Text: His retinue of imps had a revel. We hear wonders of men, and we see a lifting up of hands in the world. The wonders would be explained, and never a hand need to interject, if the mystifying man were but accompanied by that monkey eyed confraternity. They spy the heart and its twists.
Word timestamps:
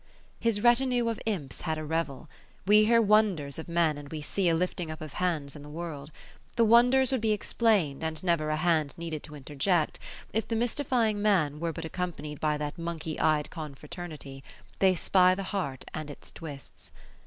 His 0.39 0.63
retinue 0.63 1.09
of 1.09 1.21
imps 1.27 1.61
had 1.61 1.77
a 1.77 1.83
revel. 1.85 2.27
We 2.65 2.85
hear 2.85 2.99
wonders 2.99 3.59
of 3.59 3.69
men, 3.69 3.99
and 3.99 4.09
we 4.09 4.19
see 4.19 4.49
a 4.49 4.55
lifting 4.55 4.89
up 4.89 4.99
of 4.99 5.13
hands 5.21 5.55
in 5.55 5.61
the 5.61 5.69
world. 5.69 6.11
The 6.55 6.65
wonders 6.65 7.11
would 7.11 7.21
be 7.21 7.33
explained, 7.33 8.03
and 8.03 8.23
never 8.23 8.49
a 8.49 8.55
hand 8.57 8.95
need 8.97 9.21
to 9.21 9.35
interject, 9.35 9.99
if 10.33 10.47
the 10.47 10.55
mystifying 10.55 11.21
man 11.21 11.59
were 11.59 11.71
but 11.71 11.85
accompanied 11.85 12.39
by 12.39 12.57
that 12.57 12.79
monkey 12.79 13.19
eyed 13.19 13.51
confraternity. 13.51 14.43
They 14.79 14.95
spy 14.95 15.35
the 15.35 15.43
heart 15.43 15.85
and 15.93 16.09
its 16.09 16.31
twists. 16.31 16.91